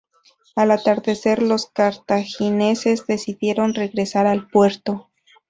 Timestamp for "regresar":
3.75-4.25